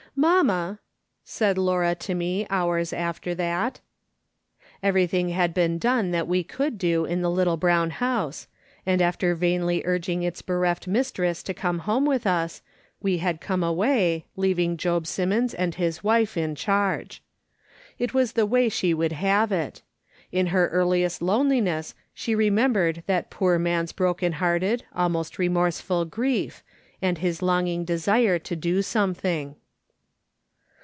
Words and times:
"Mamma!" 0.21 0.77
said 1.23 1.57
Laura 1.57 1.95
to 1.95 2.13
me 2.13 2.45
hours 2.49 2.91
after 2.91 3.33
that. 3.35 3.79
Everything 4.83 5.29
had 5.29 5.53
been 5.53 5.77
done 5.77 6.11
that 6.11 6.27
we 6.27 6.43
could 6.43 6.77
do 6.77 7.05
in 7.05 7.21
the 7.21 7.31
little 7.31 7.55
brown 7.55 7.91
house, 7.91 8.47
and 8.85 9.01
after 9.01 9.33
vainly 9.35 9.81
urging 9.85 10.21
its 10.21 10.41
bereft 10.41 10.85
mistress 10.85 11.41
to 11.43 11.53
come 11.53 11.79
home 11.79 12.05
with 12.05 12.27
us, 12.27 12.61
we 13.01 13.19
had 13.19 13.39
come 13.39 13.63
away, 13.63 14.25
leaving 14.35 14.75
Job 14.75 15.07
Simmons 15.07 15.53
and 15.53 15.75
his 15.75 16.03
wife 16.03 16.35
in 16.35 16.55
charge. 16.55 17.23
It 17.97 18.13
was 18.13 18.33
the 18.33 18.45
way 18.45 18.67
she 18.67 18.93
would 18.93 19.13
have 19.13 19.53
it. 19.53 19.81
In 20.29 20.47
her 20.47 20.67
earliest 20.67 21.19
312 21.19 21.23
AfJ^S. 21.23 21.35
SOLOMON 21.37 21.49
SMITH 21.49 21.59
LOOKING 21.63 21.67
ON. 21.71 21.73
loneliness 21.73 21.95
she 22.13 22.35
remembered 22.93 23.03
that 23.07 23.29
poor 23.31 23.57
man's 23.57 23.93
broken 23.93 24.33
hearted, 24.33 24.83
almost 24.93 25.39
remorseful 25.39 26.03
grief", 26.03 26.61
and 27.01 27.19
his 27.19 27.41
longing 27.41 27.85
desire 27.85 28.37
to 28.37 28.55
do 28.57 28.81
something. 28.81 29.55